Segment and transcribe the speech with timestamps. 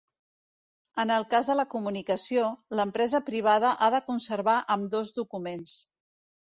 [1.03, 2.47] En el cas de la comunicació,
[2.81, 5.83] l'empresa privada ha de conservar ambdós documents.